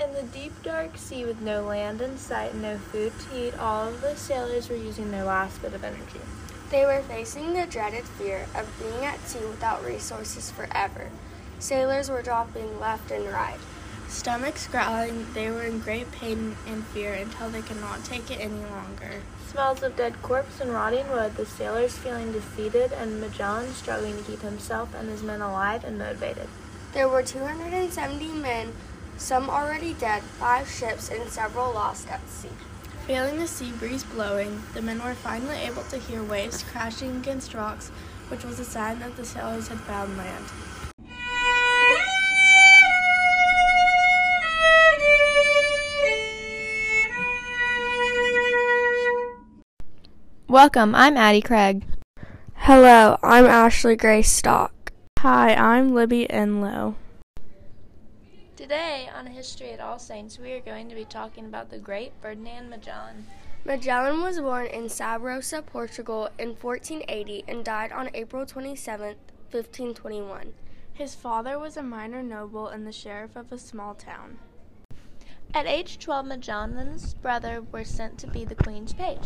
[0.00, 3.58] In the deep, dark sea with no land in sight and no food to eat,
[3.58, 6.20] all of the sailors were using their last bit of energy.
[6.70, 11.10] They were facing the dreaded fear of being at sea without resources forever.
[11.58, 13.58] Sailors were dropping left and right.
[14.08, 18.40] Stomachs growling, they were in great pain and fear until they could not take it
[18.40, 19.20] any longer.
[19.48, 24.22] Smells of dead corpse and rotting wood, the sailors feeling defeated, and Magellan struggling to
[24.22, 26.48] keep himself and his men alive and motivated.
[26.94, 28.72] There were 270 men,
[29.20, 32.48] some already dead, five ships, and several lost at sea.
[33.06, 37.52] Feeling the sea breeze blowing, the men were finally able to hear waves crashing against
[37.52, 37.90] rocks,
[38.28, 40.44] which was a sign that the sailors had found land.
[50.48, 51.84] Welcome, I'm Addie Craig.
[52.54, 54.92] Hello, I'm Ashley Grace Stock.
[55.18, 56.96] Hi, I'm Libby Enlow.
[58.60, 62.12] Today on History at All Saints, we are going to be talking about the great
[62.20, 63.26] Ferdinand Magellan.
[63.64, 69.16] Magellan was born in Sabrosa, Portugal in 1480 and died on April 27,
[69.50, 70.52] 1521.
[70.92, 74.36] His father was a minor noble and the sheriff of a small town.
[75.54, 79.24] At age 12, Magellan's brother were sent to be the Queen's page.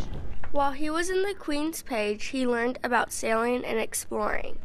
[0.52, 4.60] While he was in the Queen's page, he learned about sailing and exploring.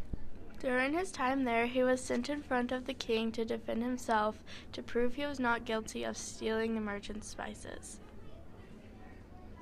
[0.59, 4.43] During his time there, he was sent in front of the king to defend himself
[4.73, 8.01] to prove he was not guilty of stealing the merchant's spices.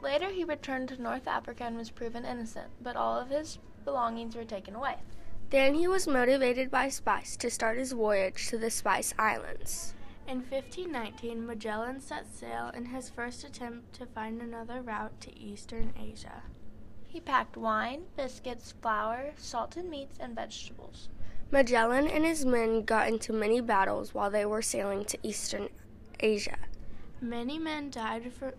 [0.02, 4.36] Later, he returned to North Africa and was proven innocent, but all of his belongings
[4.36, 4.96] were taken away.
[5.50, 9.94] Then he was motivated by spice to start his voyage to the Spice Islands.
[10.28, 15.94] In 1519, Magellan set sail in his first attempt to find another route to Eastern
[15.98, 16.44] Asia.
[17.18, 21.10] He packed wine, biscuits, flour, salted meats, and vegetables.
[21.50, 25.70] Magellan and his men got into many battles while they were sailing to Eastern
[26.20, 26.60] Asia.
[27.20, 28.54] Many men died for,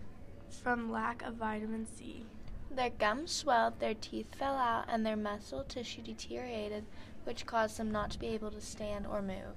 [0.49, 2.25] from lack of vitamin C.
[2.69, 6.83] Their gums swelled, their teeth fell out, and their muscle tissue deteriorated,
[7.23, 9.55] which caused them not to be able to stand or move.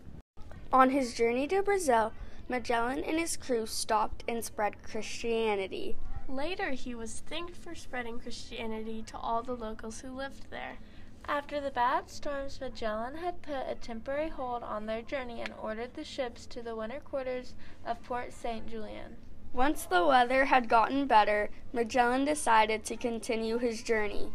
[0.72, 2.12] On his journey to Brazil,
[2.48, 5.96] Magellan and his crew stopped and spread Christianity.
[6.32, 10.78] Later, he was thanked for spreading Christianity to all the locals who lived there.
[11.26, 15.92] After the bad storms, Magellan had put a temporary hold on their journey and ordered
[15.92, 17.52] the ships to the winter quarters
[17.84, 18.66] of Port St.
[18.66, 19.18] Julian.
[19.52, 24.32] Once the weather had gotten better, Magellan decided to continue his journey.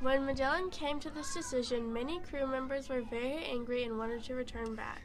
[0.00, 4.34] When Magellan came to this decision, many crew members were very angry and wanted to
[4.34, 5.02] return back.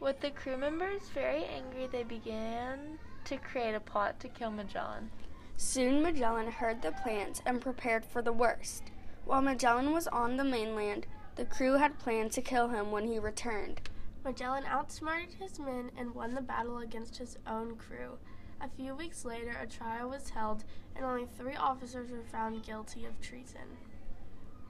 [0.00, 5.10] With the crew members very angry, they began to create a plot to kill Magellan.
[5.62, 8.84] Soon Magellan heard the plans and prepared for the worst.
[9.26, 11.06] While Magellan was on the mainland,
[11.36, 13.82] the crew had planned to kill him when he returned.
[14.24, 18.16] Magellan outsmarted his men and won the battle against his own crew.
[18.62, 20.64] A few weeks later, a trial was held,
[20.96, 23.76] and only three officers were found guilty of treason.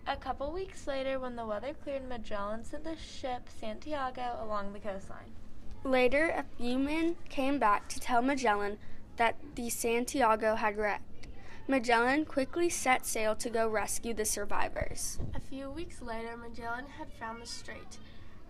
[0.09, 4.81] A couple weeks later, when the weather cleared, Magellan sent the ship Santiago along the
[4.81, 5.37] coastline.
[5.85, 8.77] Later, a few men came back to tell Magellan
[9.21, 11.29] that the Santiago had wrecked.
[11.69, 15.19] Magellan quickly set sail to go rescue the survivors.
[15.35, 17.99] A few weeks later, Magellan had found the strait.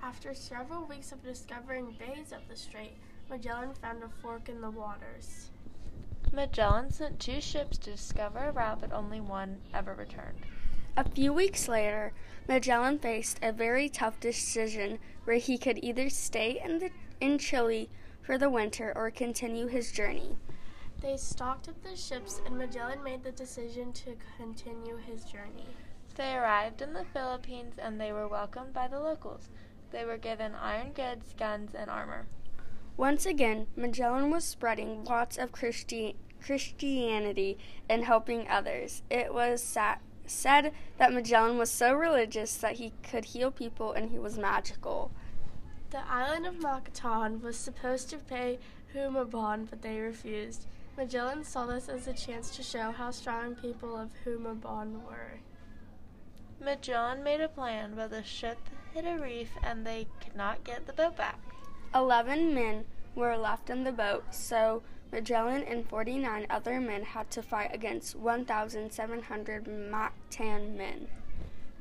[0.00, 2.92] After several weeks of discovering bays of the strait,
[3.28, 5.50] Magellan found a fork in the waters.
[6.32, 10.38] Magellan sent two ships to discover a route, but only one ever returned.
[10.96, 12.12] A few weeks later,
[12.46, 17.90] Magellan faced a very tough decision where he could either stay in, the, in Chile
[18.22, 20.36] for the winter or continue his journey.
[21.00, 25.66] They stocked up the ships, and Magellan made the decision to continue his journey.
[26.16, 29.48] They arrived in the Philippines and they were welcomed by the locals.
[29.90, 32.26] They were given iron goods, guns, and armor.
[32.96, 37.56] Once again, Magellan was spreading lots of Christi- Christianity
[37.88, 39.02] and helping others.
[39.08, 39.96] It was sa-
[40.26, 45.10] said that Magellan was so religious that he could heal people and he was magical.
[45.90, 48.58] The island of Macatan was supposed to pay
[48.94, 50.66] Humabon, but they refused.
[51.00, 55.40] Magellan saw this as a chance to show how strong people of Humabon were.
[56.62, 58.58] Magellan made a plan, but the ship
[58.92, 61.40] hit a reef and they could not get the boat back.
[61.94, 67.42] Eleven men were left in the boat, so Magellan and 49 other men had to
[67.42, 71.08] fight against 1,700 Mactan men.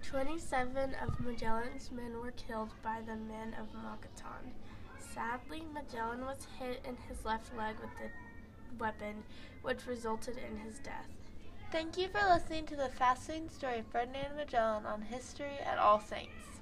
[0.01, 4.54] 27 of Magellan's men were killed by the men of Macatan.
[5.13, 8.10] Sadly, Magellan was hit in his left leg with the
[8.77, 9.24] weapon,
[9.62, 11.07] which resulted in his death.
[11.71, 16.00] Thank you for listening to the fascinating story of Ferdinand Magellan on History at All
[16.00, 16.58] Saints.